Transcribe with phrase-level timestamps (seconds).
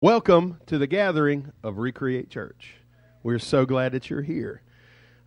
[0.00, 2.74] Welcome to the gathering of Recreate Church.
[3.24, 4.62] We're so glad that you're here.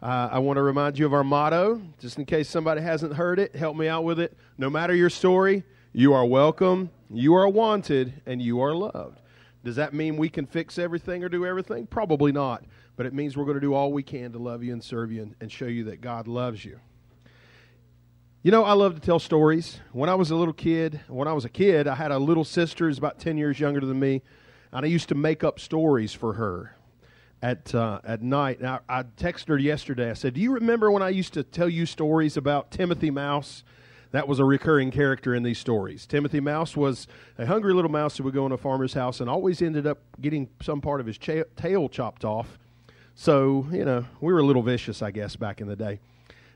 [0.02, 3.38] Uh, I want to remind you of our motto, just in case somebody hasn't heard
[3.38, 3.54] it.
[3.54, 4.38] Help me out with it.
[4.58, 9.20] No matter your story, you are welcome, you are wanted, and you are loved.
[9.66, 11.86] Does that mean we can fix everything or do everything?
[11.86, 12.64] Probably not.
[12.96, 15.12] But it means we're going to do all we can to love you and serve
[15.12, 16.80] you and, and show you that God loves you.
[18.42, 19.82] You know, I love to tell stories.
[19.92, 22.46] When I was a little kid, when I was a kid, I had a little
[22.46, 24.22] sister who's about 10 years younger than me
[24.72, 26.76] and I used to make up stories for her
[27.42, 28.60] at uh, at night.
[28.60, 30.10] And I, I texted her yesterday.
[30.10, 33.64] I said, "Do you remember when I used to tell you stories about Timothy Mouse?"
[34.12, 36.06] That was a recurring character in these stories.
[36.06, 37.08] Timothy Mouse was
[37.38, 40.00] a hungry little mouse who would go in a farmer's house and always ended up
[40.20, 42.60] getting some part of his cha- tail chopped off.
[43.16, 46.00] So you know, we were a little vicious, I guess, back in the day.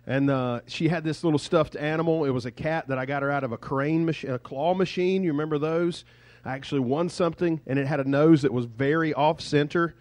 [0.07, 2.25] And uh, she had this little stuffed animal.
[2.25, 5.23] It was a cat that I got her out of a crane a claw machine.
[5.23, 6.05] You remember those?
[6.45, 9.95] I actually won something, and it had a nose that was very off center,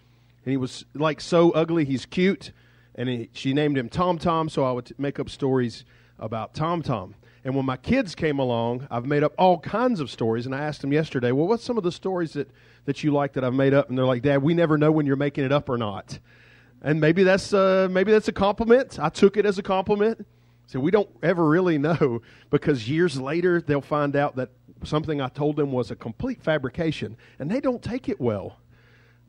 [0.45, 1.87] and he was like so ugly.
[1.87, 2.53] He's cute,
[2.95, 4.51] and he, she named him Tom Tom.
[4.51, 5.87] So I would t- make up stories
[6.19, 7.15] about Tom Tom.
[7.45, 10.45] And when my kids came along, I've made up all kinds of stories.
[10.45, 12.51] And I asked them yesterday, "Well, what's some of the stories that
[12.85, 15.07] that you like that I've made up?" And they're like, "Dad, we never know when
[15.07, 16.19] you're making it up or not."
[16.83, 18.99] And maybe that's uh, maybe that's a compliment.
[18.99, 20.27] I took it as a compliment.
[20.67, 24.51] So we don't ever really know because years later they'll find out that
[24.83, 28.59] something I told them was a complete fabrication, and they don't take it well.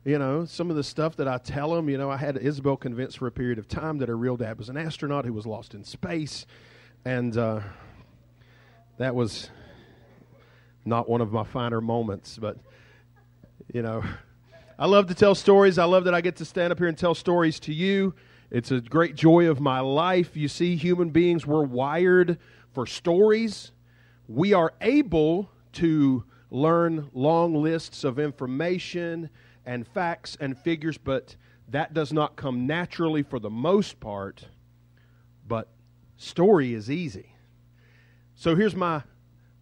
[0.04, 2.76] You know, some of the stuff that I tell them, you know, I had Isabel
[2.76, 5.46] convinced for a period of time that her real dad was an astronaut who was
[5.46, 6.46] lost in space,
[7.04, 7.60] and uh,
[8.98, 9.50] that was
[10.84, 12.56] not one of my finer moments, but,
[13.74, 14.04] you know,
[14.78, 15.78] I love to tell stories.
[15.78, 18.14] I love that I get to stand up here and tell stories to you.
[18.50, 20.36] It's a great joy of my life.
[20.36, 22.38] You see, human beings were wired
[22.72, 23.72] for stories
[24.28, 29.30] we are able to learn long lists of information
[29.64, 31.36] and facts and figures, but
[31.68, 34.46] that does not come naturally for the most part.
[35.46, 35.68] But
[36.16, 37.34] story is easy.
[38.34, 39.02] So here's my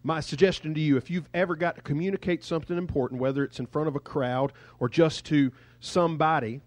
[0.03, 3.65] my suggestion to you if you've ever got to communicate something important, whether it's in
[3.65, 6.61] front of a crowd or just to somebody,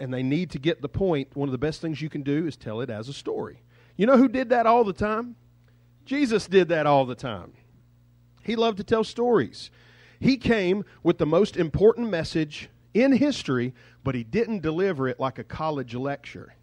[0.00, 2.46] and they need to get the point, one of the best things you can do
[2.46, 3.62] is tell it as a story.
[3.96, 5.36] You know who did that all the time?
[6.04, 7.52] Jesus did that all the time.
[8.42, 9.70] He loved to tell stories.
[10.20, 15.38] He came with the most important message in history, but he didn't deliver it like
[15.38, 16.54] a college lecture.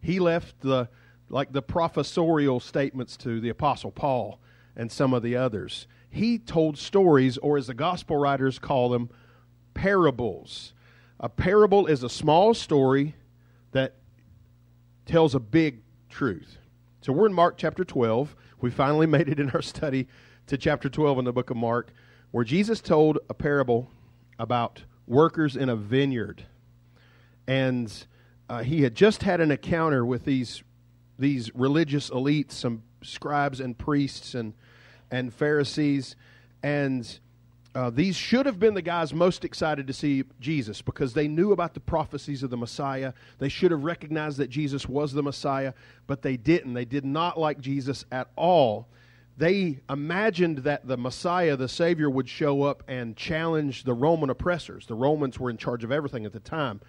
[0.00, 0.88] He left the
[1.28, 4.38] like the professorial statements to the apostle Paul
[4.76, 5.86] and some of the others.
[6.10, 9.08] He told stories or as the gospel writers call them
[9.72, 10.74] parables.
[11.22, 13.14] A parable is a small story
[13.70, 13.94] that
[15.06, 16.58] tells a big truth.
[17.00, 18.34] So we're in Mark chapter 12.
[18.60, 20.08] We finally made it in our study
[20.48, 21.92] to chapter 12 in the book of Mark,
[22.32, 23.88] where Jesus told a parable
[24.36, 26.44] about workers in a vineyard.
[27.46, 27.92] And
[28.48, 30.64] uh, he had just had an encounter with these,
[31.20, 34.54] these religious elites, some scribes and priests and,
[35.08, 36.16] and Pharisees.
[36.64, 37.20] And
[37.74, 41.52] uh, these should have been the guys most excited to see Jesus because they knew
[41.52, 43.14] about the prophecies of the Messiah.
[43.38, 45.72] They should have recognized that Jesus was the Messiah,
[46.06, 46.74] but they didn't.
[46.74, 48.88] They did not like Jesus at all.
[49.38, 54.86] They imagined that the Messiah, the Savior, would show up and challenge the Roman oppressors.
[54.86, 56.80] The Romans were in charge of everything at the time.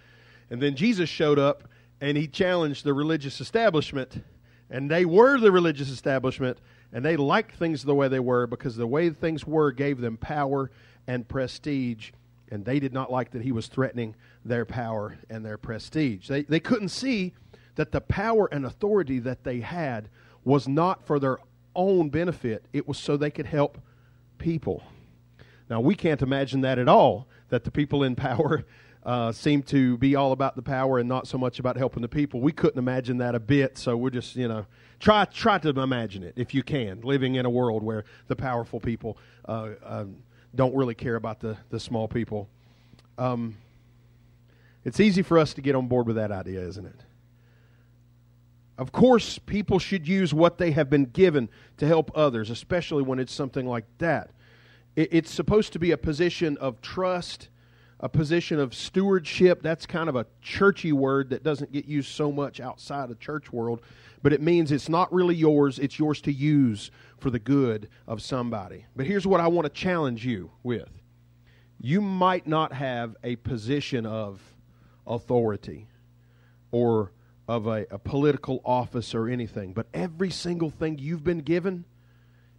[0.50, 1.64] And then Jesus showed up
[2.02, 4.22] and he challenged the religious establishment.
[4.68, 6.58] And they were the religious establishment,
[6.92, 10.16] and they liked things the way they were because the way things were gave them
[10.16, 10.70] power
[11.06, 12.12] and prestige,
[12.50, 14.14] and they did not like that he was threatening
[14.44, 16.28] their power and their prestige.
[16.28, 17.34] They, they couldn't see
[17.74, 20.08] that the power and authority that they had
[20.44, 21.38] was not for their
[21.74, 23.78] own benefit, it was so they could help
[24.38, 24.82] people.
[25.68, 28.64] Now, we can't imagine that at all, that the people in power
[29.04, 32.08] uh, seem to be all about the power and not so much about helping the
[32.08, 32.40] people.
[32.40, 34.66] We couldn't imagine that a bit, so we're just, you know,
[34.98, 38.80] try, try to imagine it if you can, living in a world where the powerful
[38.80, 40.04] people uh, uh,
[40.54, 42.48] don't really care about the, the small people.
[43.18, 43.56] Um,
[44.84, 47.00] it's easy for us to get on board with that idea, isn't it?
[48.76, 53.18] Of course, people should use what they have been given to help others, especially when
[53.18, 54.30] it's something like that.
[54.96, 57.48] It's supposed to be a position of trust
[58.04, 59.62] a position of stewardship.
[59.62, 63.50] That's kind of a churchy word that doesn't get used so much outside of church
[63.50, 63.80] world,
[64.22, 68.20] but it means it's not really yours, it's yours to use for the good of
[68.20, 68.84] somebody.
[68.94, 70.90] But here's what I want to challenge you with
[71.80, 74.38] you might not have a position of
[75.06, 75.88] authority
[76.72, 77.10] or
[77.48, 81.86] of a, a political office or anything, but every single thing you've been given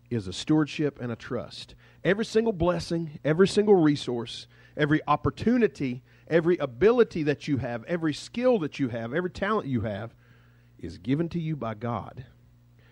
[0.09, 1.75] is a stewardship and a trust.
[2.03, 4.47] Every single blessing, every single resource,
[4.77, 9.81] every opportunity, every ability that you have, every skill that you have, every talent you
[9.81, 10.13] have
[10.80, 12.25] is given to you by God.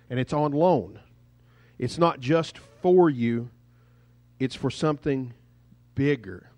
[0.10, 1.00] And it's on loan.
[1.80, 3.50] It's not just for you,
[4.40, 5.34] it's for something
[5.96, 6.50] bigger.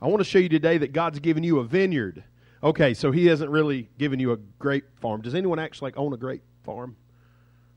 [0.00, 2.24] I want to show you today that God's given you a vineyard.
[2.62, 5.20] Okay, so He hasn't really given you a grape farm.
[5.20, 6.96] Does anyone actually like own a grape farm?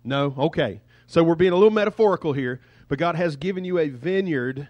[0.03, 0.33] No?
[0.37, 0.81] Okay.
[1.07, 4.67] So we're being a little metaphorical here, but God has given you a vineyard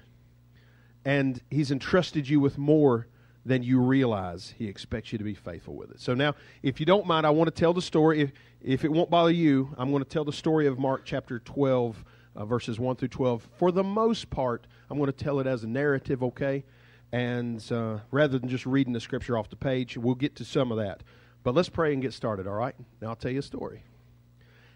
[1.05, 3.07] and He's entrusted you with more
[3.45, 4.53] than you realize.
[4.57, 5.99] He expects you to be faithful with it.
[5.99, 8.21] So now, if you don't mind, I want to tell the story.
[8.21, 11.39] If, if it won't bother you, I'm going to tell the story of Mark chapter
[11.39, 12.05] 12,
[12.35, 13.49] uh, verses 1 through 12.
[13.57, 16.63] For the most part, I'm going to tell it as a narrative, okay?
[17.11, 20.71] And uh, rather than just reading the scripture off the page, we'll get to some
[20.71, 21.03] of that.
[21.43, 22.75] But let's pray and get started, all right?
[23.01, 23.83] Now I'll tell you a story.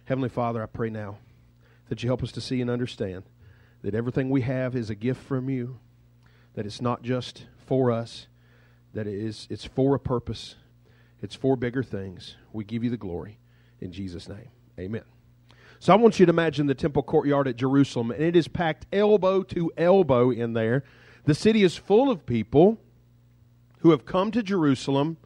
[0.05, 1.17] Heavenly Father, I pray now
[1.89, 3.23] that you help us to see and understand
[3.81, 5.79] that everything we have is a gift from you,
[6.57, 8.25] that it's not just for us,
[8.95, 10.55] that it is it's for a purpose,
[11.21, 12.35] it's for bigger things.
[12.51, 13.37] We give you the glory
[13.79, 14.49] in Jesus' name.
[14.79, 15.03] Amen.
[15.77, 18.87] So I want you to imagine the temple courtyard at Jerusalem, and it is packed
[18.91, 20.83] elbow to elbow in there.
[21.25, 22.79] The city is full of people
[23.81, 25.17] who have come to Jerusalem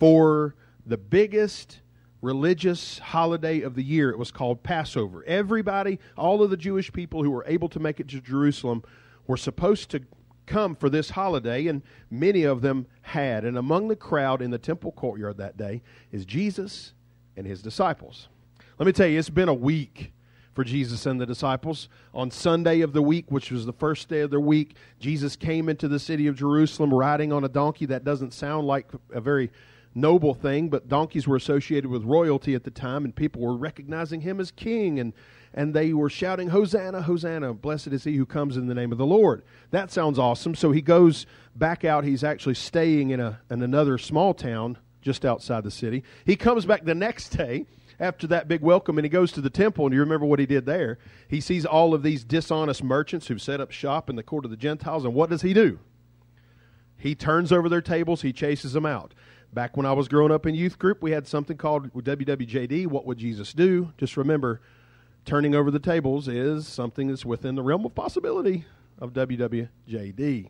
[0.00, 0.54] for
[0.86, 1.82] the biggest
[2.22, 4.08] religious holiday of the year.
[4.08, 5.22] It was called Passover.
[5.26, 8.84] Everybody, all of the Jewish people who were able to make it to Jerusalem,
[9.26, 10.00] were supposed to
[10.46, 13.44] come for this holiday, and many of them had.
[13.44, 15.82] And among the crowd in the temple courtyard that day
[16.12, 16.92] is Jesus
[17.36, 18.28] and his disciples.
[18.78, 20.12] Let me tell you, it's been a week
[20.54, 21.88] for Jesus and the disciples.
[22.14, 25.68] On Sunday of the week, which was the first day of the week, Jesus came
[25.68, 27.86] into the city of Jerusalem riding on a donkey.
[27.86, 29.50] That doesn't sound like a very
[29.94, 34.20] noble thing, but donkeys were associated with royalty at the time, and people were recognizing
[34.20, 35.12] him as king, and,
[35.56, 38.98] and they were shouting, Hosanna, Hosanna, blessed is he who comes in the name of
[38.98, 39.42] the Lord.
[39.70, 40.54] That sounds awesome.
[40.54, 41.26] So he goes
[41.56, 42.04] back out.
[42.04, 46.04] He's actually staying in, a, in another small town just outside the city.
[46.26, 47.64] He comes back the next day
[47.98, 50.44] after that big welcome and he goes to the temple and you remember what he
[50.44, 50.98] did there
[51.28, 54.50] he sees all of these dishonest merchants who've set up shop in the court of
[54.50, 55.78] the gentiles and what does he do
[56.98, 59.14] he turns over their tables he chases them out
[59.52, 63.06] Back when I was growing up in youth group, we had something called WWJD, What
[63.06, 63.92] Would Jesus Do?
[63.96, 64.60] Just remember,
[65.26, 68.64] turning over the tables is something that's within the realm of possibility
[68.98, 70.48] of WWJD.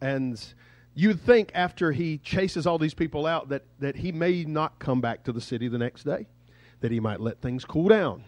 [0.00, 0.54] And
[0.94, 5.00] you'd think after he chases all these people out that, that he may not come
[5.00, 6.26] back to the city the next day,
[6.80, 8.24] that he might let things cool down.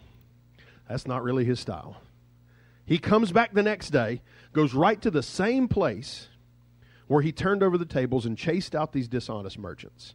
[0.89, 1.99] That's not really his style.
[2.85, 4.23] He comes back the next day,
[4.53, 6.29] goes right to the same place
[7.07, 10.15] where he turned over the tables and chased out these dishonest merchants.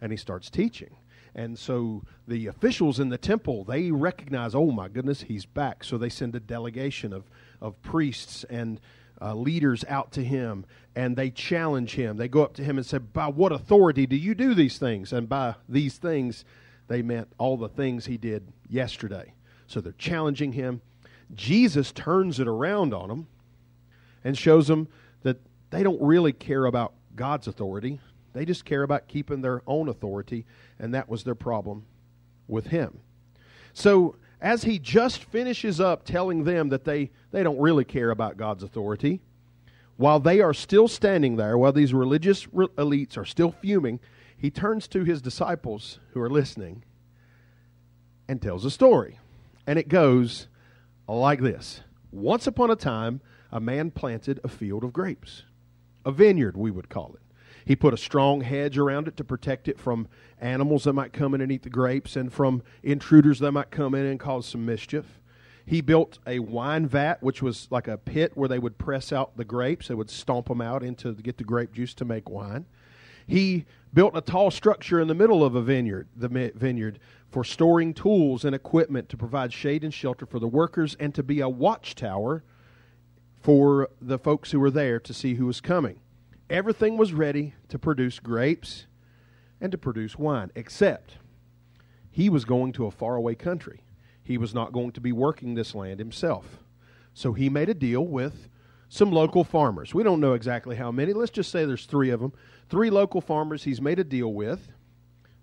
[0.00, 0.96] And he starts teaching.
[1.38, 5.84] And so the officials in the temple, they recognize, oh my goodness, he's back.
[5.84, 7.30] So they send a delegation of,
[7.60, 8.80] of priests and
[9.22, 12.16] uh, leaders out to him and they challenge him.
[12.16, 15.12] They go up to him and say, By what authority do you do these things?
[15.12, 16.44] And by these things,
[16.88, 19.32] they meant all the things he did yesterday.
[19.68, 20.80] So they're challenging him.
[21.36, 23.28] Jesus turns it around on them
[24.24, 24.88] and shows them
[25.22, 25.36] that
[25.70, 28.00] they don't really care about God's authority.
[28.32, 30.44] They just care about keeping their own authority,
[30.78, 31.84] and that was their problem
[32.46, 33.00] with him.
[33.72, 38.36] So, as he just finishes up telling them that they, they don't really care about
[38.36, 39.20] God's authority,
[39.96, 43.98] while they are still standing there, while these religious re- elites are still fuming,
[44.36, 46.84] he turns to his disciples who are listening
[48.28, 49.18] and tells a story.
[49.66, 50.46] And it goes
[51.08, 55.42] like this Once upon a time, a man planted a field of grapes
[56.04, 57.27] a vineyard, we would call it.
[57.68, 60.08] He put a strong hedge around it to protect it from
[60.40, 63.94] animals that might come in and eat the grapes and from intruders that might come
[63.94, 65.20] in and cause some mischief.
[65.66, 69.36] He built a wine vat, which was like a pit where they would press out
[69.36, 69.88] the grapes.
[69.88, 72.64] They would stomp them out into to get the grape juice to make wine.
[73.26, 76.98] He built a tall structure in the middle of a vineyard, the vineyard,
[77.28, 81.22] for storing tools and equipment to provide shade and shelter for the workers and to
[81.22, 82.42] be a watchtower
[83.42, 86.00] for the folks who were there to see who was coming.
[86.50, 88.86] Everything was ready to produce grapes
[89.60, 91.16] and to produce wine, except
[92.10, 93.84] he was going to a faraway country.
[94.22, 96.58] He was not going to be working this land himself.
[97.12, 98.48] So he made a deal with
[98.88, 99.94] some local farmers.
[99.94, 101.12] We don't know exactly how many.
[101.12, 102.32] Let's just say there's three of them.
[102.68, 104.68] Three local farmers he's made a deal with.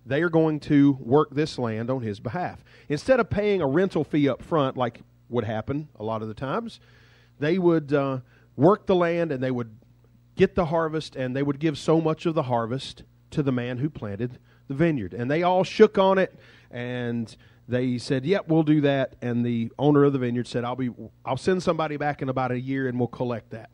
[0.06, 2.64] They are going to work this land on his behalf.
[2.90, 6.34] Instead of paying a rental fee up front, like would happen a lot of the
[6.34, 6.80] times,
[7.40, 8.20] they would uh,
[8.56, 9.76] work the land and they would
[10.36, 13.78] get the harvest and they would give so much of the harvest to the man
[13.78, 15.14] who planted the vineyard.
[15.14, 16.38] And they all shook on it
[16.72, 17.36] and
[17.68, 20.92] they said, "Yep, we'll do that." And the owner of the vineyard said, "I'll be
[21.26, 23.70] I'll send somebody back in about a year and we'll collect that."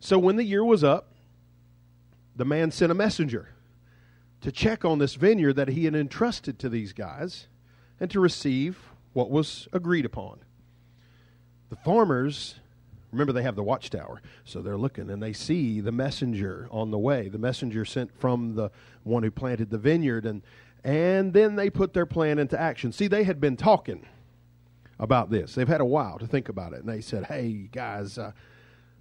[0.00, 1.12] So when the year was up,
[2.34, 3.50] the man sent a messenger
[4.42, 7.48] to check on this vineyard that he had entrusted to these guys
[7.98, 10.40] and to receive what was agreed upon.
[11.70, 12.60] The farmers,
[13.12, 16.98] remember, they have the watchtower, so they're looking and they see the messenger on the
[16.98, 18.70] way, the messenger sent from the
[19.04, 20.42] one who planted the vineyard, and,
[20.84, 22.92] and then they put their plan into action.
[22.92, 24.06] See, they had been talking
[24.98, 25.54] about this.
[25.54, 28.32] They've had a while to think about it, and they said, hey, guys, uh,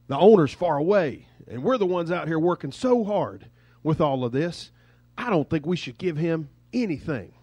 [0.08, 3.50] the owner's far away, and we're the ones out here working so hard
[3.84, 4.72] with all of this.
[5.18, 7.34] I don't think we should give him anything.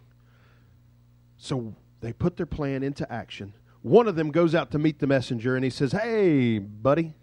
[1.39, 3.55] So they put their plan into action.
[3.83, 7.15] One of them goes out to meet the messenger and he says, "Hey, buddy,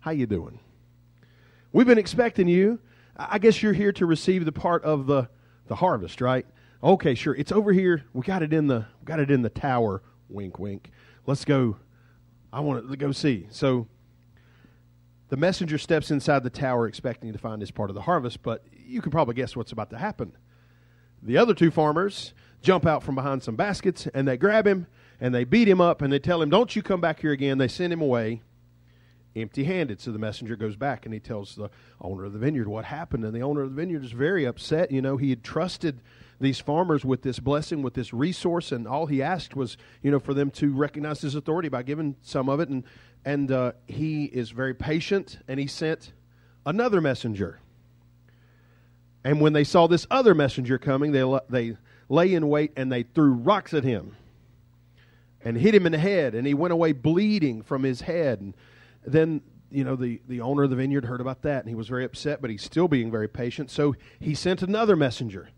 [0.00, 0.58] how you doing?
[1.72, 2.80] We've been expecting you.
[3.16, 5.28] I guess you're here to receive the part of the
[5.68, 6.44] the harvest, right?
[6.82, 7.34] Okay, sure.
[7.34, 8.04] It's over here.
[8.12, 10.02] We got it in the got it in the tower.
[10.28, 10.90] Wink, wink.
[11.24, 11.76] Let's go.
[12.52, 13.86] I want to go see." So
[15.28, 18.64] the messenger steps inside the tower expecting to find this part of the harvest, but
[18.76, 20.36] you can probably guess what's about to happen.
[21.22, 24.88] The other two farmers jump out from behind some baskets and they grab him
[25.22, 27.56] and they beat him up and they tell him, Don't you come back here again.
[27.56, 28.42] They send him away
[29.36, 30.00] empty handed.
[30.00, 33.24] So the messenger goes back and he tells the owner of the vineyard what happened.
[33.24, 34.90] And the owner of the vineyard is very upset.
[34.90, 36.00] You know, he had trusted
[36.40, 40.18] these farmers with this blessing, with this resource, and all he asked was, you know,
[40.18, 42.68] for them to recognize his authority by giving some of it.
[42.68, 42.82] And
[43.24, 46.12] and uh, he is very patient, and he sent
[46.66, 47.60] another messenger.
[49.22, 51.76] And when they saw this other messenger coming, they, they
[52.08, 54.16] lay in wait and they threw rocks at him
[55.44, 58.40] and hit him in the head, and he went away bleeding from his head.
[58.40, 58.54] And
[59.04, 61.88] then, you know, the, the owner of the vineyard heard about that, and he was
[61.88, 63.70] very upset, but he's still being very patient.
[63.70, 65.48] So he sent another messenger,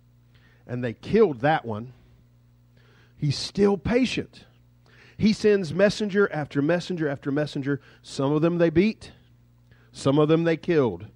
[0.66, 1.92] and they killed that one.
[3.16, 4.44] He's still patient.
[5.16, 7.80] He sends messenger after messenger after messenger.
[8.02, 9.12] Some of them they beat,
[9.92, 11.06] some of them they killed,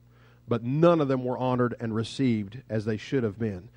[0.46, 3.68] but none of them were honored and received as they should have been.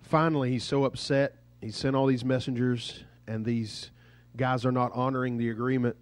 [0.00, 1.36] Finally, he's so upset.
[1.60, 3.90] He sent all these messengers, and these
[4.36, 5.96] guys are not honoring the agreement.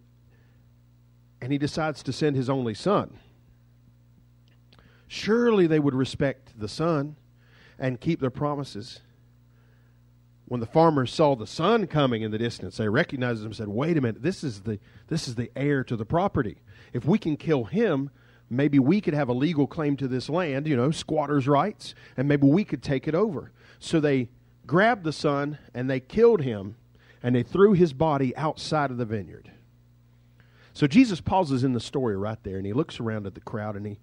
[1.40, 3.18] And he decides to send his only son.
[5.08, 7.16] Surely they would respect the son
[7.78, 9.00] and keep their promises
[10.50, 13.68] when the farmers saw the son coming in the distance, they recognized him and said,
[13.68, 16.56] "Wait a minute, this is the this is the heir to the property.
[16.92, 18.10] If we can kill him,
[18.50, 22.26] maybe we could have a legal claim to this land, you know, squatters' rights, and
[22.26, 24.28] maybe we could take it over." So they
[24.66, 26.74] grabbed the son and they killed him,
[27.22, 29.50] and they threw his body outside of the vineyard.
[30.72, 33.76] So Jesus pauses in the story right there, and he looks around at the crowd
[33.76, 33.98] and he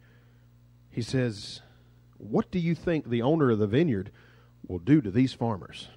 [0.90, 1.62] he says,
[2.18, 4.12] "What do you think the owner of the vineyard
[4.68, 5.90] will do to these farmers?"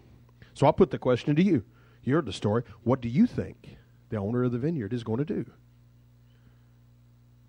[0.54, 1.64] So I'll put the question to you.
[2.02, 2.64] You heard the story.
[2.82, 3.76] What do you think
[4.10, 5.46] the owner of the vineyard is going to do?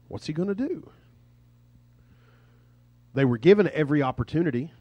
[0.08, 0.90] What's he going to do?
[3.14, 4.72] They were given every opportunity.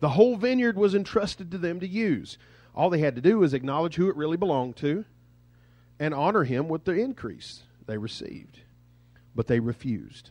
[0.00, 2.38] The whole vineyard was entrusted to them to use.
[2.76, 5.04] All they had to do was acknowledge who it really belonged to
[5.98, 8.60] and honor him with the increase they received.
[9.34, 10.30] But they refused.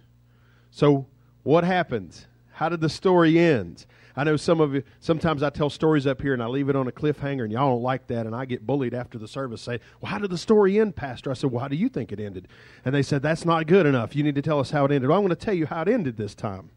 [0.71, 1.07] So,
[1.43, 2.25] what happened?
[2.53, 3.85] How did the story end?
[4.15, 6.75] I know some of you, sometimes I tell stories up here and I leave it
[6.75, 8.25] on a cliffhanger and y'all don't like that.
[8.25, 11.31] And I get bullied after the service saying, Well, how did the story end, Pastor?
[11.31, 12.47] I said, Well, how do you think it ended?
[12.85, 14.15] And they said, That's not good enough.
[14.15, 15.09] You need to tell us how it ended.
[15.09, 16.69] Well, I'm going to tell you how it ended this time.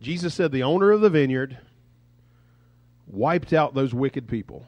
[0.00, 1.58] Jesus said, The owner of the vineyard
[3.06, 4.66] wiped out those wicked people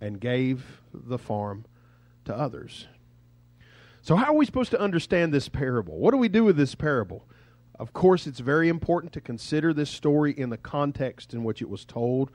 [0.00, 1.64] and gave the farm
[2.24, 2.86] to others.
[4.02, 5.96] So, how are we supposed to understand this parable?
[5.96, 7.24] What do we do with this parable?
[7.78, 11.68] Of course, it's very important to consider this story in the context in which it
[11.68, 12.30] was told.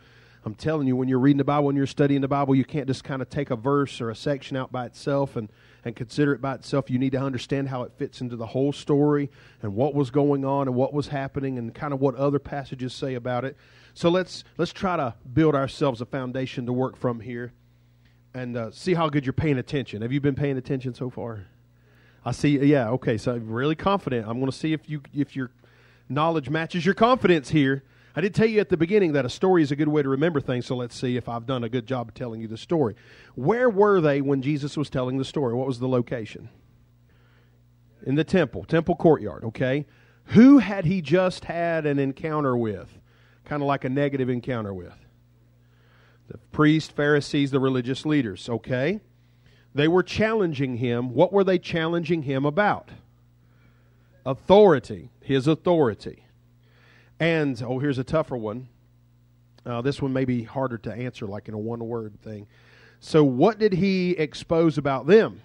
[0.46, 2.88] I'm telling you, when you're reading the Bible, when you're studying the Bible, you can't
[2.88, 5.50] just kind of take a verse or a section out by itself and,
[5.84, 6.90] and consider it by itself.
[6.90, 9.30] You need to understand how it fits into the whole story
[9.62, 12.94] and what was going on and what was happening and kind of what other passages
[12.94, 13.58] say about it.
[13.94, 17.52] So let's let's try to build ourselves a foundation to work from here
[18.34, 20.02] and uh, see how good you're paying attention.
[20.02, 21.46] Have you been paying attention so far?
[22.24, 22.58] I see.
[22.60, 22.90] Yeah.
[22.92, 23.18] Okay.
[23.18, 24.28] So I'm really confident.
[24.28, 25.50] I'm going to see if you if your
[26.10, 27.84] knowledge matches your confidence here.
[28.18, 30.10] I did tell you at the beginning that a story is a good way to
[30.10, 30.66] remember things.
[30.66, 32.96] So let's see if I've done a good job of telling you the story.
[33.36, 35.54] Where were they when Jesus was telling the story?
[35.54, 36.50] What was the location?
[38.08, 39.44] In the temple, temple courtyard.
[39.44, 39.86] Okay.
[40.30, 42.90] Who had he just had an encounter with?
[43.46, 44.98] Kind of like a negative encounter with.
[46.28, 48.50] The priests, Pharisees, the religious leaders.
[48.50, 49.00] Okay.
[49.76, 51.14] They were challenging him.
[51.14, 52.90] What were they challenging him about?
[54.26, 56.24] Authority, his authority.
[57.20, 58.70] And, oh, here's a tougher one.
[59.66, 62.48] Uh, this one may be harder to answer, like in a one word thing.
[63.00, 65.42] So, what did he expose about them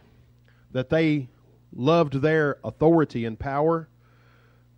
[0.71, 1.29] that they
[1.75, 3.89] loved their authority and power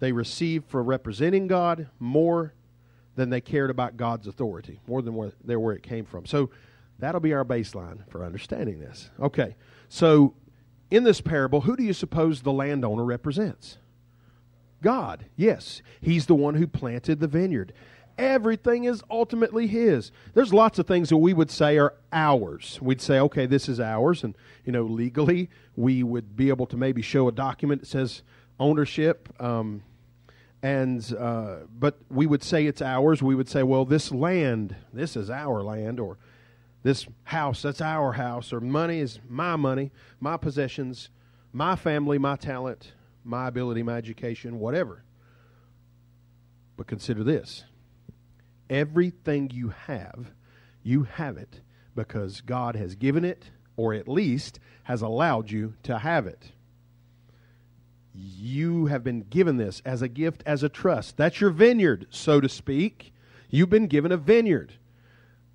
[0.01, 2.53] they received for representing God more
[3.17, 6.27] than they cared about God's authority, more than where, where it came from.
[6.27, 6.51] So
[6.99, 9.11] that'll be our baseline for understanding this.
[9.21, 9.57] Okay,
[9.89, 10.35] so
[10.91, 13.79] in this parable, who do you suppose the landowner represents?
[14.85, 15.25] God.
[15.35, 17.73] Yes, he's the one who planted the vineyard.
[18.19, 20.13] Everything is ultimately his.
[20.35, 22.79] There's lots of things that we would say are ours.
[22.83, 26.77] We'd say, okay, this is ours, and you know, legally, we would be able to
[26.77, 28.23] maybe show a document that says
[28.61, 29.29] ownership.
[29.41, 29.83] Um,
[30.63, 33.23] and uh, but we would say it's ours.
[33.23, 36.19] We would say, well, this land, this is our land, or
[36.83, 41.09] this house, that's our house, or money is my money, my possessions,
[41.55, 42.93] my family, my talent,
[43.25, 45.03] my ability, my education, whatever.
[46.77, 47.65] But consider this
[48.71, 50.33] everything you have,
[50.83, 51.61] you have it
[51.95, 56.53] because God has given it, or at least has allowed you to have it.
[58.13, 61.17] You have been given this as a gift, as a trust.
[61.17, 63.13] That's your vineyard, so to speak.
[63.51, 64.75] You've been given a vineyard,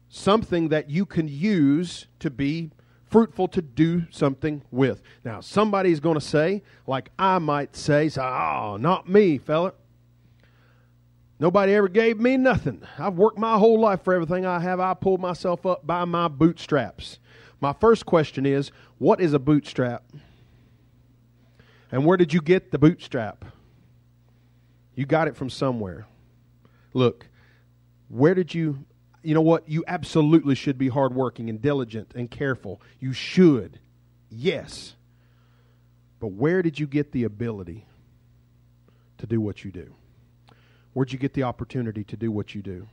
[0.09, 2.71] something that you can use to be
[3.09, 5.01] fruitful to do something with.
[5.23, 9.73] Now, somebody's going to say, like I might say, oh, not me, fella.
[11.39, 12.81] Nobody ever gave me nothing.
[12.97, 14.79] I've worked my whole life for everything I have.
[14.79, 17.19] I pulled myself up by my bootstraps.
[17.61, 20.03] My first question is, what is a bootstrap?
[21.91, 23.45] And where did you get the bootstrap?
[24.95, 26.05] You got it from somewhere.
[26.93, 27.27] Look,
[28.09, 28.85] where did you,
[29.29, 29.69] you know what?
[29.69, 32.81] You absolutely should be hardworking and diligent and careful.
[32.99, 33.79] You should.
[34.29, 34.95] Yes.
[36.19, 37.85] But where did you get the ability
[39.19, 39.93] to do what you do?
[40.93, 42.87] Where'd you get the opportunity to do what you do?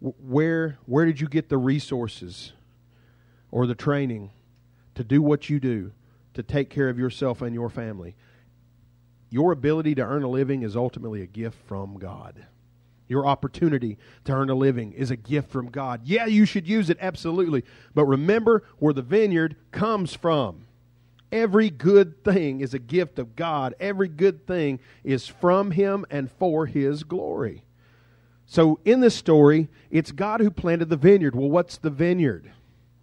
[0.00, 2.52] Where, where did you get the resources
[3.50, 4.30] or the training
[4.94, 5.92] to do what you do?
[6.36, 8.14] to take care of yourself and your family.
[9.30, 12.44] Your ability to earn a living is ultimately a gift from God.
[13.08, 16.02] Your opportunity to earn a living is a gift from God.
[16.04, 17.64] Yeah, you should use it, absolutely.
[17.94, 20.66] But remember where the vineyard comes from.
[21.30, 23.74] Every good thing is a gift of God.
[23.80, 27.64] Every good thing is from Him and for His glory.
[28.46, 31.34] So in this story, it's God who planted the vineyard.
[31.34, 32.52] Well, what's the vineyard?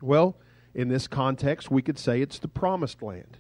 [0.02, 0.38] Well,
[0.74, 3.38] in this context, we could say it's the promised land.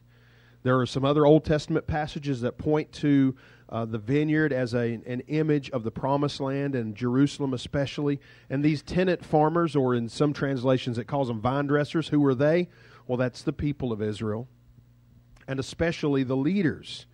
[0.64, 3.36] There are some other Old Testament passages that point to
[3.74, 8.22] uh, the vineyard as a, an image of the promised land and Jerusalem, especially.
[8.48, 12.36] And these tenant farmers, or in some translations, it calls them vine dressers, who are
[12.36, 12.70] they?
[13.08, 14.48] Well, that's the people of Israel,
[15.48, 17.08] and especially the leaders.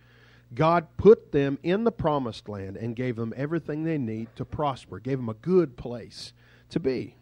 [0.54, 5.00] God put them in the promised land and gave them everything they need to prosper,
[5.00, 6.34] gave them a good place
[6.68, 7.16] to be.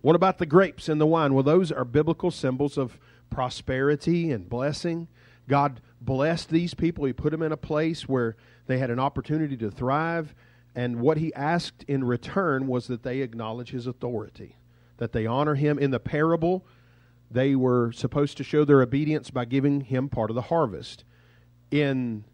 [0.00, 1.34] What about the grapes and the wine?
[1.34, 5.08] Well, those are biblical symbols of prosperity and blessing.
[5.46, 7.04] God blessed these people.
[7.04, 8.36] He put them in a place where
[8.66, 10.34] they had an opportunity to thrive.
[10.74, 14.56] And what he asked in return was that they acknowledge his authority,
[14.98, 15.78] that they honor him.
[15.78, 16.64] In the parable,
[17.30, 21.04] they were supposed to show their obedience by giving him part of the harvest.
[21.70, 22.24] In,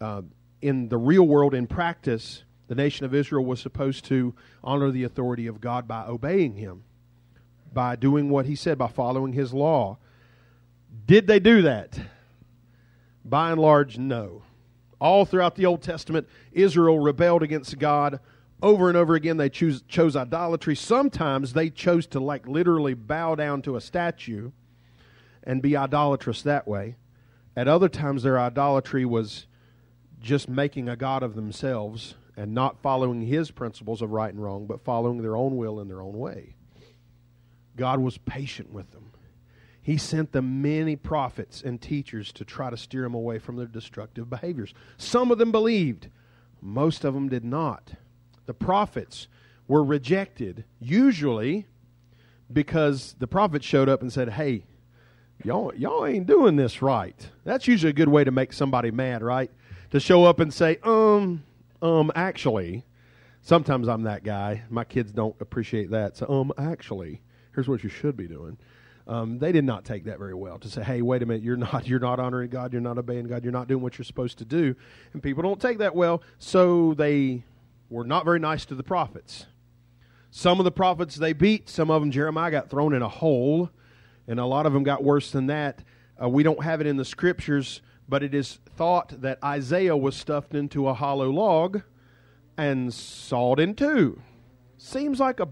[0.00, 0.22] uh,
[0.60, 5.04] in the real world, in practice, the nation of Israel was supposed to honor the
[5.04, 6.82] authority of God by obeying him
[7.76, 9.98] by doing what he said, by following his law.
[11.04, 11.96] Did they do that?
[13.28, 14.42] By and large, no.
[15.00, 18.20] All throughout the Old Testament, Israel rebelled against God
[18.62, 19.36] over and over again.
[19.36, 20.76] They choose, chose idolatry.
[20.76, 24.52] Sometimes they chose to, like, literally bow down to a statue
[25.42, 26.96] and be idolatrous that way.
[27.56, 29.46] At other times, their idolatry was
[30.20, 34.66] just making a God of themselves and not following his principles of right and wrong,
[34.66, 36.54] but following their own will in their own way.
[37.76, 39.10] God was patient with them.
[39.86, 43.68] He sent them many prophets and teachers to try to steer them away from their
[43.68, 44.74] destructive behaviors.
[44.96, 46.08] Some of them believed,
[46.60, 47.92] most of them did not.
[48.46, 49.28] The prophets
[49.68, 51.68] were rejected, usually
[52.52, 54.64] because the prophet showed up and said, Hey,
[55.44, 57.30] y'all, y'all ain't doing this right.
[57.44, 59.52] That's usually a good way to make somebody mad, right?
[59.92, 61.44] To show up and say, Um,
[61.80, 62.84] um, actually.
[63.40, 64.64] Sometimes I'm that guy.
[64.68, 66.16] My kids don't appreciate that.
[66.16, 67.22] So, um, actually
[67.56, 68.58] here's what you should be doing.
[69.08, 71.56] Um, they did not take that very well to say, "Hey, wait a minute, you're
[71.72, 74.38] not you're not honoring God, you're not obeying God, you're not doing what you're supposed
[74.38, 74.74] to do,"
[75.12, 77.44] and people don't take that well, so they
[77.88, 79.46] were not very nice to the prophets.
[80.30, 83.70] Some of the prophets they beat, some of them Jeremiah got thrown in a hole,
[84.26, 85.82] and a lot of them got worse than that.
[86.20, 90.16] Uh, we don't have it in the scriptures, but it is thought that Isaiah was
[90.16, 91.82] stuffed into a hollow log
[92.56, 94.20] and sawed in two.
[94.78, 95.48] Seems like a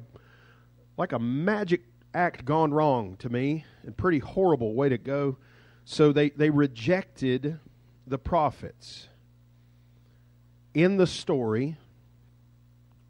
[0.96, 1.82] like a magic
[2.14, 5.36] act gone wrong to me, and pretty horrible way to go
[5.84, 7.58] So they, they rejected
[8.06, 9.08] the prophets.
[10.72, 11.76] In the story,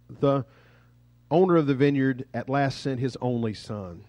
[0.08, 0.44] the
[1.30, 4.04] owner of the vineyard at last sent his only son.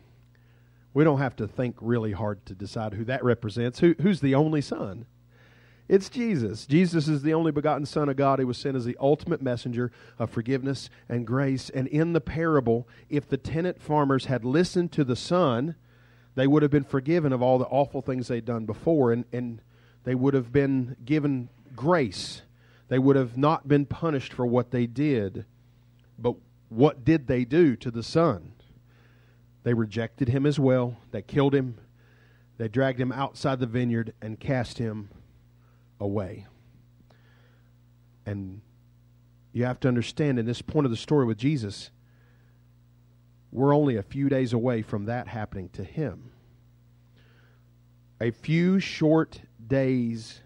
[0.93, 3.79] We don't have to think really hard to decide who that represents.
[3.79, 5.05] Who, who's the only son?
[5.87, 6.65] It's Jesus.
[6.65, 9.91] Jesus is the only begotten Son of God who was sent as the ultimate messenger
[10.17, 11.69] of forgiveness and grace.
[11.69, 15.75] And in the parable, if the tenant farmers had listened to the Son,
[16.33, 19.61] they would have been forgiven of all the awful things they'd done before, and, and
[20.05, 22.41] they would have been given grace.
[22.87, 25.45] They would have not been punished for what they did.
[26.17, 26.35] But
[26.69, 28.53] what did they do to the Son?
[29.63, 30.97] They rejected him as well.
[31.11, 31.77] They killed him.
[32.57, 35.09] They dragged him outside the vineyard and cast him
[35.99, 36.45] away.
[38.25, 38.61] And
[39.53, 41.91] you have to understand in this point of the story with Jesus,
[43.51, 46.31] we're only a few days away from that happening to him.
[48.19, 50.41] A few short days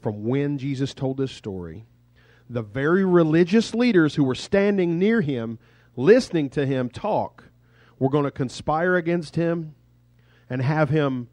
[0.00, 1.84] from when Jesus told this story,
[2.48, 5.58] the very religious leaders who were standing near him,
[5.96, 7.44] listening to him talk,
[7.98, 9.74] were going to conspire against him
[10.48, 11.28] and have him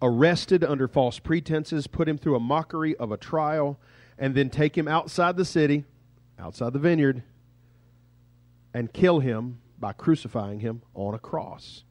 [0.00, 3.78] arrested under false pretenses, put him through a mockery of a trial,
[4.18, 5.84] and then take him outside the city,
[6.38, 7.22] outside the vineyard,
[8.74, 11.84] and kill him by crucifying him on a cross.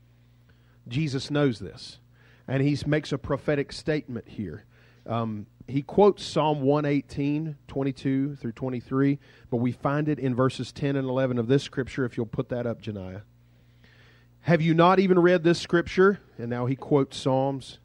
[0.87, 1.99] Jesus knows this,
[2.47, 4.65] and he makes a prophetic statement here.
[5.05, 10.95] Um, he quotes Psalm 118, 22 through 23, but we find it in verses 10
[10.95, 13.23] and 11 of this scripture, if you'll put that up, Janiah.
[14.41, 16.21] Have you not even read this scripture?
[16.37, 17.79] And now he quotes Psalms.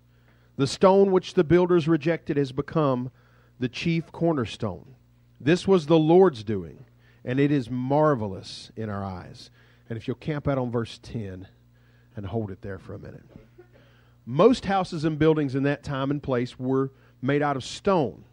[0.56, 3.10] The stone which the builders rejected has become
[3.58, 4.94] the chief cornerstone.
[5.40, 6.84] This was the Lord's doing,
[7.24, 9.50] and it is marvelous in our eyes.
[9.88, 11.48] And if you'll camp out on verse 10
[12.16, 13.24] and hold it there for a minute.
[14.24, 18.24] Most houses and buildings in that time and place were made out of stone.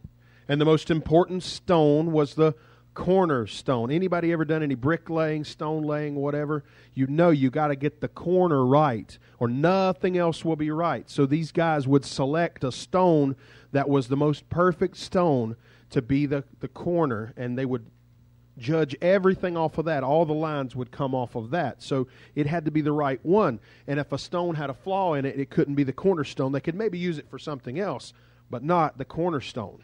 [0.48, 2.54] And the most important stone was the
[2.94, 3.92] cornerstone.
[3.92, 6.64] Anybody ever done any bricklaying, stone laying, whatever?
[6.94, 11.10] You know you got to get the corner right, or nothing else will be right.
[11.10, 13.36] So these guys would select a stone
[13.72, 15.56] that was the most perfect stone
[15.92, 17.86] to be the, the corner, and they would
[18.58, 20.04] judge everything off of that.
[20.04, 21.82] All the lines would come off of that.
[21.82, 23.60] So it had to be the right one.
[23.88, 26.52] And if a stone had a flaw in it, it couldn't be the cornerstone.
[26.52, 28.14] They could maybe use it for something else,
[28.50, 29.84] but not the cornerstone.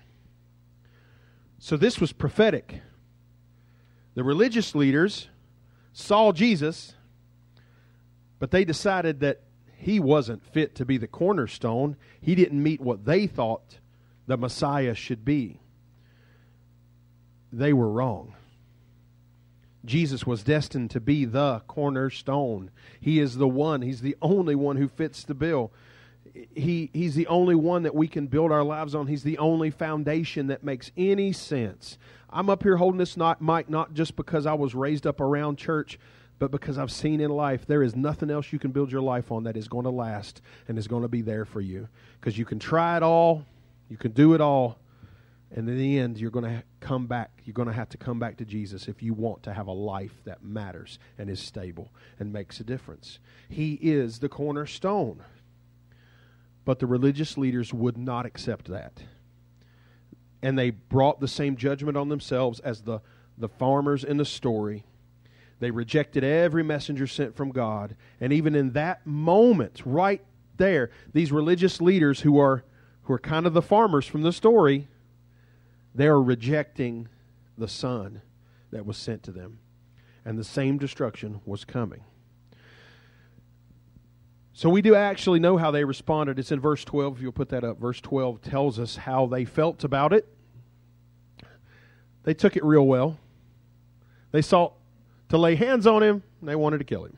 [1.57, 2.81] So this was prophetic.
[4.15, 5.27] The religious leaders
[5.93, 6.93] saw Jesus,
[8.39, 9.41] but they decided that
[9.77, 11.97] he wasn't fit to be the cornerstone.
[12.21, 13.77] He didn't meet what they thought
[14.25, 15.59] the Messiah should be.
[17.51, 18.35] They were wrong.
[19.85, 22.71] Jesus was destined to be the cornerstone.
[22.99, 25.71] He is the one, he's the only one who fits the bill.
[26.53, 29.07] He, he's the only one that we can build our lives on.
[29.07, 31.97] He's the only foundation that makes any sense.
[32.29, 35.57] I'm up here holding this not, mic not just because I was raised up around
[35.57, 35.97] church,
[36.37, 39.31] but because I've seen in life there is nothing else you can build your life
[39.31, 41.87] on that is going to last and is going to be there for you.
[42.19, 43.45] Because you can try it all,
[43.87, 44.77] you can do it all,
[45.55, 47.41] and in the end, you're going to come back.
[47.45, 49.71] You're going to have to come back to Jesus if you want to have a
[49.71, 53.19] life that matters and is stable and makes a difference.
[53.47, 55.23] He is the cornerstone.
[56.65, 59.01] But the religious leaders would not accept that
[60.45, 62.99] and they brought the same judgment on themselves as the,
[63.35, 64.83] the farmers in the story.
[65.59, 67.95] They rejected every messenger sent from God.
[68.21, 70.23] And even in that moment, right
[70.57, 72.63] there, these religious leaders who are,
[73.05, 74.87] who are kind of the farmers from the story,
[75.95, 77.07] they are rejecting
[77.57, 78.21] the Son
[78.69, 79.57] that was sent to them.
[80.23, 82.03] And the same destruction was coming.
[84.57, 86.39] So we do actually know how they responded.
[86.39, 87.77] It's in verse 12, if you'll put that up.
[87.77, 90.25] Verse 12 tells us how they felt about it.
[92.23, 93.19] They took it real well.
[94.31, 94.71] They sought
[95.27, 97.17] to lay hands on him, they wanted to kill him.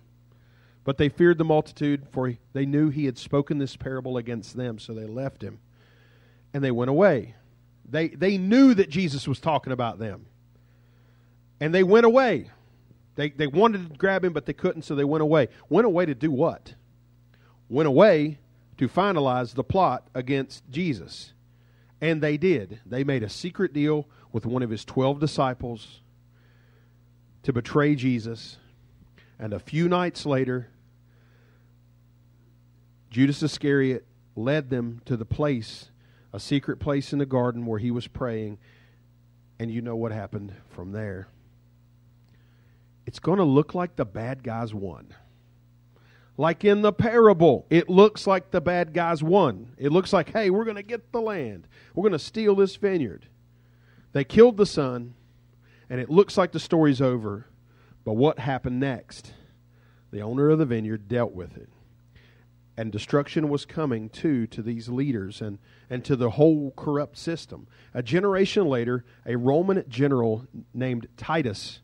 [0.83, 4.79] But they feared the multitude, for they knew he had spoken this parable against them,
[4.79, 5.59] so they left him.
[6.55, 7.35] And they went away.
[7.87, 10.25] They, they knew that Jesus was talking about them.
[11.59, 12.49] And they went away.
[13.13, 15.49] They, they wanted to grab him, but they couldn't, so they went away.
[15.69, 16.73] Went away to do what?
[17.69, 18.39] Went away
[18.77, 21.33] to finalize the plot against Jesus.
[21.99, 22.79] And they did.
[22.85, 26.01] They made a secret deal with one of his 12 disciples
[27.43, 28.57] to betray Jesus.
[29.39, 30.69] And a few nights later,
[33.09, 35.89] Judas Iscariot led them to the place,
[36.31, 38.59] a secret place in the garden where he was praying.
[39.59, 41.27] And you know what happened from there.
[43.07, 45.15] It's going to look like the bad guys won.
[46.37, 47.65] Like in the parable.
[47.69, 49.73] It looks like the bad guys won.
[49.77, 51.67] It looks like, hey, we're going to get the land.
[51.95, 53.27] We're going to steal this vineyard.
[54.13, 55.15] They killed the son,
[55.89, 57.47] and it looks like the story's over.
[58.05, 59.33] But what happened next?
[60.11, 61.69] The owner of the vineyard dealt with it.
[62.77, 65.57] And destruction was coming too to these leaders and,
[65.89, 67.67] and to the whole corrupt system.
[67.95, 70.45] A generation later, a Roman general
[70.75, 71.79] named Titus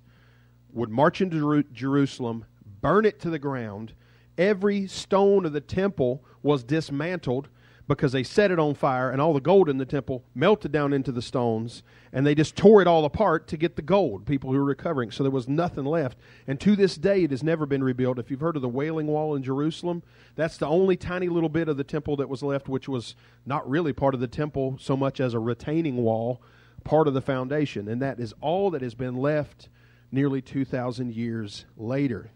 [0.72, 2.46] would march into Jerusalem,
[2.82, 3.94] burn it to the ground,
[4.38, 7.48] every stone of the temple was dismantled
[7.88, 10.93] because they set it on fire and all the gold in the temple melted down
[10.93, 14.52] into the stones and they just tore it all apart to get the gold people
[14.52, 15.12] who were recovering.
[15.12, 16.17] So there was nothing left.
[16.48, 18.19] And to this day it has never been rebuilt.
[18.19, 20.02] If you've heard of the wailing wall in jerusalem
[20.36, 23.15] that's the only tiny little bit of the temple that was left which was
[23.46, 26.41] not really part of the temple so much as a retaining wall
[26.84, 27.89] part of the foundation.
[27.89, 29.69] And that is all that has been left
[30.12, 32.32] nearly 2000 years later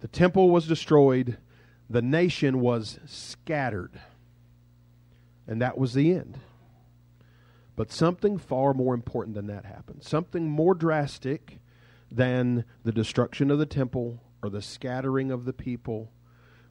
[0.00, 1.38] the temple was destroyed,
[1.88, 4.00] the nation was scattered.
[5.46, 6.38] And that was the end.
[7.76, 10.02] But something far more important than that happened.
[10.02, 11.60] Something more drastic
[12.10, 16.10] than the destruction of the temple or the scattering of the people,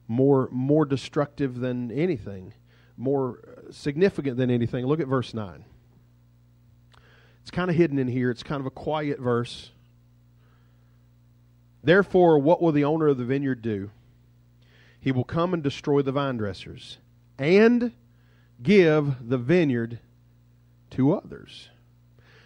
[0.08, 2.54] more, more destructive than anything,
[2.96, 4.86] more uh, significant than anything.
[4.86, 5.64] Look at verse 9.
[7.42, 8.30] It's kind of hidden in here.
[8.30, 9.70] It's kind of a quiet verse.
[11.86, 13.92] Therefore, what will the owner of the vineyard do?
[14.98, 16.98] He will come and destroy the vine dressers
[17.38, 17.92] and
[18.60, 20.00] give the vineyard
[20.90, 21.68] to others.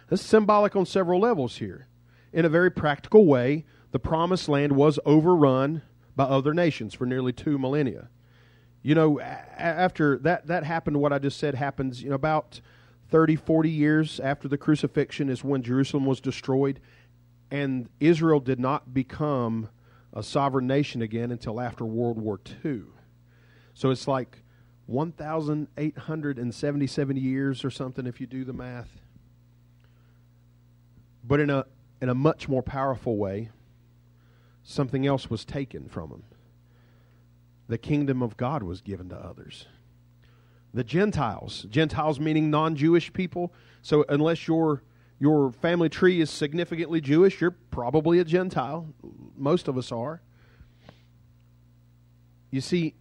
[0.09, 1.87] This is symbolic on several levels here.
[2.31, 5.81] In a very practical way, the promised land was overrun
[6.15, 8.09] by other nations for nearly two millennia.
[8.83, 12.61] You know, after that, that happened, what I just said happens, you know, about
[13.09, 16.79] 30, 40 years after the crucifixion is when Jerusalem was destroyed
[17.51, 19.69] and Israel did not become
[20.13, 22.83] a sovereign nation again until after World War II.
[23.73, 24.43] So it's like
[24.85, 28.89] 1,877 years or something if you do the math.
[31.23, 31.65] But in a,
[32.01, 33.51] in a much more powerful way,
[34.63, 36.23] something else was taken from them.
[37.67, 39.67] The kingdom of God was given to others.
[40.73, 43.53] The Gentiles, Gentiles meaning non Jewish people.
[43.81, 44.81] So unless you're
[45.21, 48.91] your family tree is significantly Jewish, you're probably a Gentile.
[49.37, 50.19] Most of us are.
[52.49, 52.95] You see,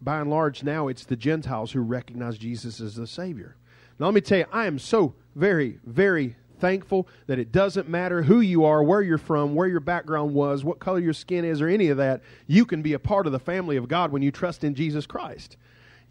[0.00, 3.56] by and large, now it's the Gentiles who recognize Jesus as the Savior.
[3.98, 8.22] Now, let me tell you, I am so very, very thankful that it doesn't matter
[8.22, 11.60] who you are, where you're from, where your background was, what color your skin is,
[11.60, 12.22] or any of that.
[12.46, 15.06] You can be a part of the family of God when you trust in Jesus
[15.06, 15.56] Christ.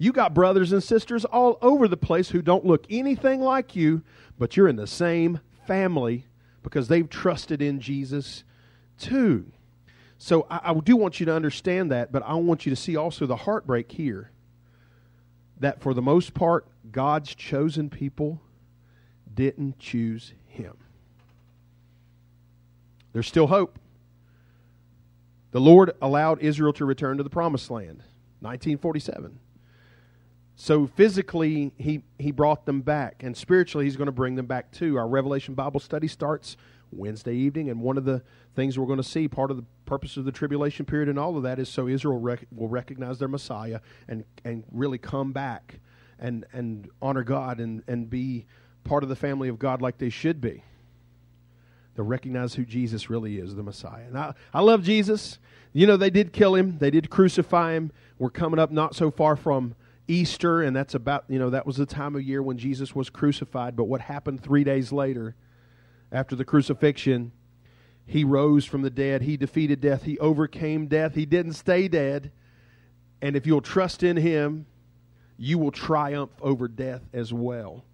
[0.02, 4.02] You got brothers and sisters all over the place who don't look anything like you,
[4.40, 6.26] but you're in the same family
[6.64, 8.44] because they've trusted in Jesus
[8.98, 9.52] too.
[10.18, 12.96] So I, I, do want you to understand that, but I want you to see
[12.96, 14.32] also the heartbreak here
[15.60, 18.42] that for the most part, God's chosen people
[19.32, 20.78] didn't choose him.
[23.14, 23.78] There's still hope.
[25.52, 28.00] The Lord allowed Israel to return to the promised land,
[28.40, 29.38] 1947.
[30.56, 34.72] So physically, he, he brought them back, and spiritually, he's going to bring them back
[34.72, 34.98] too.
[34.98, 36.56] Our Revelation Bible study starts
[36.92, 38.22] Wednesday evening, and one of the
[38.56, 41.38] things we're going to see, part of the purpose of the tribulation period and all
[41.38, 45.80] of that, is so Israel rec- will recognize their Messiah and, and really come back
[46.20, 48.46] and, and honor God and, and be
[48.84, 50.64] part of the family of God like they should be.
[51.96, 54.06] They'll recognize who Jesus really is, the Messiah.
[54.08, 55.40] And I, I love Jesus.
[55.74, 57.92] You know, they did kill him, they did crucify him.
[58.20, 59.76] We're coming up not so far from
[60.12, 63.10] Easter, and that's about, you know, that was the time of year when Jesus was
[63.10, 63.76] crucified.
[63.76, 65.36] But what happened three days later,
[66.12, 67.32] after the crucifixion,
[68.06, 69.22] he rose from the dead.
[69.22, 70.04] He defeated death.
[70.04, 71.16] He overcame death.
[71.16, 72.32] He didn't stay dead.
[73.22, 74.66] And if you'll trust in him,
[75.38, 77.86] you will triumph over death as well.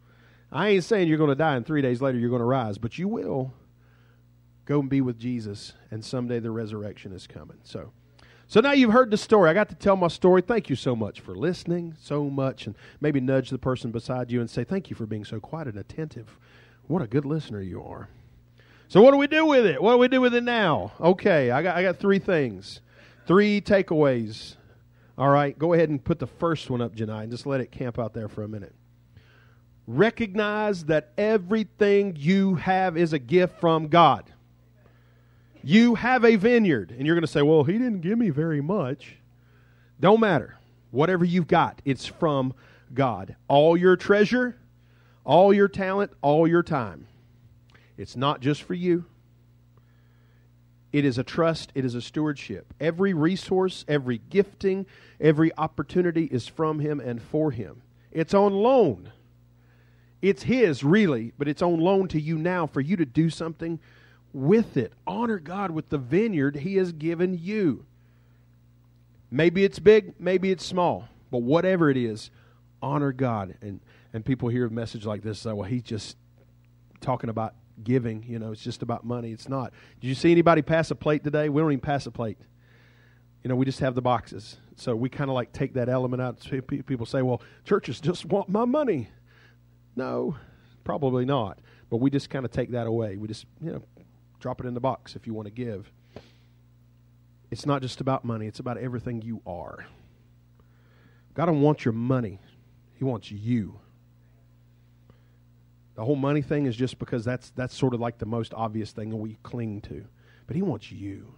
[0.51, 2.77] I ain't saying you're going to die and three days later you're going to rise,
[2.77, 3.53] but you will
[4.65, 7.57] go and be with Jesus, and someday the resurrection is coming.
[7.63, 7.91] So.
[8.49, 9.49] So now you've heard the story.
[9.49, 10.41] I got to tell my story.
[10.41, 12.65] Thank you so much for listening so much.
[12.65, 15.67] And maybe nudge the person beside you and say, Thank you for being so quiet
[15.67, 16.39] and attentive.
[16.87, 18.07] What a good listener you are.
[18.87, 19.81] So, what do we do with it?
[19.81, 20.93] What do we do with it now?
[21.01, 22.79] Okay, I got, I got three things,
[23.25, 24.55] three takeaways.
[25.17, 27.71] All right, go ahead and put the first one up, Janai, and just let it
[27.71, 28.75] camp out there for a minute.
[29.87, 34.31] Recognize that everything you have is a gift from God.
[35.67, 38.61] You have a vineyard, and you're going to say, Well, he didn't give me very
[38.61, 39.17] much.
[39.99, 40.57] Don't matter.
[40.91, 42.53] Whatever you've got, it's from
[42.93, 43.35] God.
[43.49, 44.55] All your treasure,
[45.25, 47.07] all your talent, all your time.
[47.97, 49.03] It's not just for you,
[50.93, 52.73] It is a trust, it is a stewardship.
[52.79, 54.85] Every resource, every gifting,
[55.19, 57.81] every opportunity is from Him and for Him.
[58.13, 59.11] It's on loan.
[60.21, 63.81] It's His, really, but it's on loan to you now for you to do something
[64.37, 64.93] with it.
[65.07, 67.85] Honor God with the vineyard He has given you.
[69.31, 72.29] Maybe it's big, maybe it's small, but whatever it is,
[72.81, 73.55] honor God.
[73.61, 73.81] And,
[74.13, 76.15] and people hear a message like this say, well, he's just
[77.01, 78.23] talking about giving.
[78.27, 79.31] You know, it's just about money.
[79.31, 79.73] It's not.
[79.99, 81.49] Did you see anybody pass a plate today?
[81.49, 82.37] We don't even pass a plate.
[83.43, 84.57] You know, we just have the boxes.
[84.75, 86.39] So we kind of like take that element out.
[86.85, 89.09] People say, well, churches just want my money.
[89.95, 90.37] No,
[90.83, 91.59] probably not.
[91.89, 93.17] But we just kind of take that away.
[93.17, 93.83] We just, you know,
[94.39, 95.91] drop it in the box if you want to give.
[97.49, 99.85] It's not just about money, it's about everything you are.
[101.33, 102.39] God don't want your money,
[102.95, 103.79] He wants you.
[105.95, 108.91] The whole money thing is just because that's that's sort of like the most obvious
[108.91, 110.05] thing we cling to.
[110.45, 111.33] But he wants you.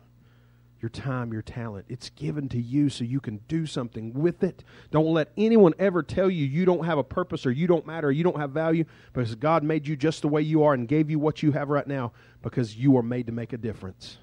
[0.81, 1.85] Your time, your talent.
[1.89, 4.63] It's given to you so you can do something with it.
[4.91, 8.07] Don't let anyone ever tell you you don't have a purpose or you don't matter
[8.07, 10.87] or you don't have value because God made you just the way you are and
[10.87, 14.17] gave you what you have right now because you are made to make a difference.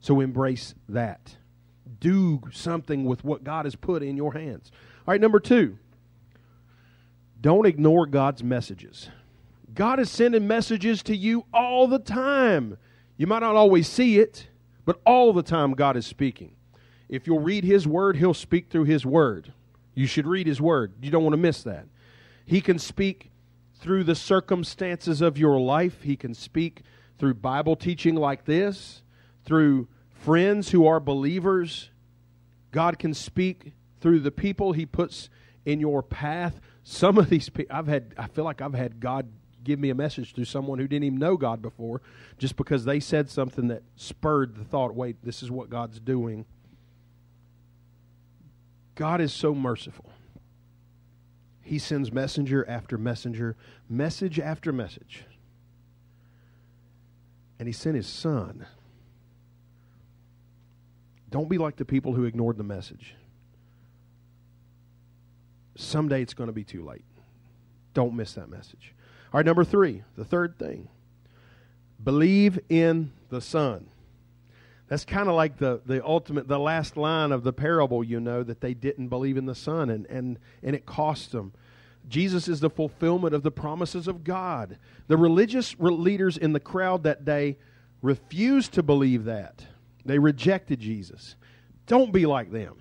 [0.00, 1.36] So embrace that.
[2.00, 4.70] Do something with what God has put in your hands.
[5.06, 5.78] All right, number two,
[7.40, 9.08] don't ignore God's messages.
[9.74, 12.76] God is sending messages to you all the time.
[13.16, 14.48] You might not always see it,
[14.84, 16.56] but all the time God is speaking.
[17.08, 19.52] If you'll read His Word, He'll speak through His Word.
[19.94, 20.94] You should read His Word.
[21.02, 21.86] You don't want to miss that.
[22.46, 23.30] He can speak
[23.74, 26.82] through the circumstances of your life, He can speak
[27.18, 29.02] through Bible teaching like this,
[29.44, 31.90] through friends who are believers.
[32.70, 35.28] God can speak through the people He puts
[35.64, 36.60] in your path.
[36.84, 39.28] Some of these people, I've had, I feel like I've had God
[39.64, 42.02] give me a message to someone who didn't even know God before
[42.38, 46.44] just because they said something that spurred the thought wait, this is what God's doing.
[48.94, 50.10] God is so merciful.
[51.62, 53.56] He sends messenger after messenger,
[53.88, 55.24] message after message.
[57.58, 58.66] And He sent His Son.
[61.30, 63.14] Don't be like the people who ignored the message.
[65.76, 67.04] Someday it's going to be too late.
[67.94, 68.94] Don't miss that message.
[69.32, 70.88] All right, number three, the third thing
[72.02, 73.86] believe in the Son.
[74.88, 78.42] That's kind of like the, the ultimate, the last line of the parable, you know,
[78.42, 81.52] that they didn't believe in the Son and, and, and it cost them.
[82.08, 84.76] Jesus is the fulfillment of the promises of God.
[85.06, 87.56] The religious leaders in the crowd that day
[88.02, 89.64] refused to believe that.
[90.04, 91.36] They rejected Jesus.
[91.86, 92.76] Don't be like them.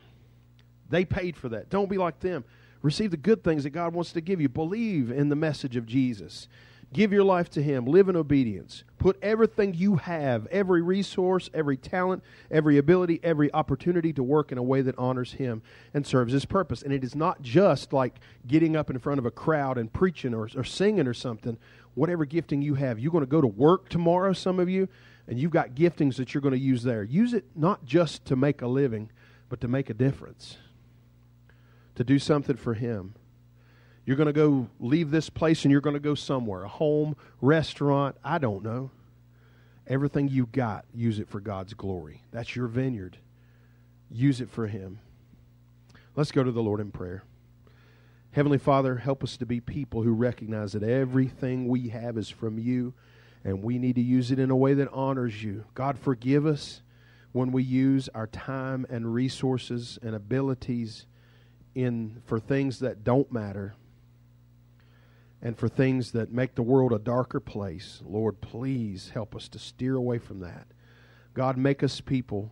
[0.90, 1.70] They paid for that.
[1.70, 2.44] Don't be like them.
[2.82, 4.50] Receive the good things that God wants to give you.
[4.50, 6.48] Believe in the message of Jesus.
[6.94, 7.86] Give your life to Him.
[7.86, 8.84] Live in obedience.
[8.98, 14.58] Put everything you have, every resource, every talent, every ability, every opportunity to work in
[14.58, 15.62] a way that honors Him
[15.94, 16.82] and serves His purpose.
[16.82, 20.34] And it is not just like getting up in front of a crowd and preaching
[20.34, 21.58] or, or singing or something.
[21.94, 24.90] Whatever gifting you have, you're going to go to work tomorrow, some of you,
[25.28, 27.04] and you've got giftings that you're going to use there.
[27.04, 29.10] Use it not just to make a living,
[29.50, 30.58] but to make a difference
[31.96, 33.16] to do something for Him.
[34.06, 37.16] You're going to go leave this place and you're going to go somewhere a home,
[37.40, 38.92] restaurant, I don't know.
[39.88, 42.24] Everything you got, use it for God's glory.
[42.32, 43.18] That's your vineyard.
[44.10, 45.00] Use it for Him.
[46.16, 47.24] Let's go to the Lord in prayer.
[48.32, 52.58] Heavenly Father, help us to be people who recognize that everything we have is from
[52.58, 52.94] you
[53.44, 55.66] and we need to use it in a way that honors you.
[55.74, 56.82] God, forgive us
[57.32, 61.06] when we use our time and resources and abilities
[61.76, 63.76] in for things that don't matter
[65.42, 68.02] and for things that make the world a darker place.
[68.06, 70.68] Lord, please help us to steer away from that.
[71.34, 72.52] God, make us people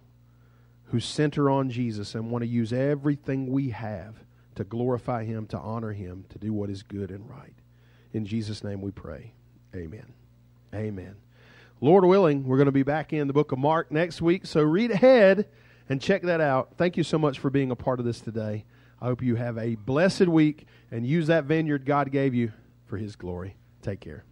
[0.85, 4.15] who center on Jesus and want to use everything we have
[4.55, 7.53] to glorify Him, to honor Him, to do what is good and right.
[8.11, 9.33] In Jesus' name we pray.
[9.75, 10.13] Amen.
[10.73, 11.15] Amen.
[11.79, 14.61] Lord willing, we're going to be back in the book of Mark next week, so
[14.61, 15.47] read ahead
[15.87, 16.73] and check that out.
[16.75, 18.65] Thank you so much for being a part of this today.
[19.01, 22.51] I hope you have a blessed week and use that vineyard God gave you
[22.85, 23.55] for His glory.
[23.81, 24.25] Take care.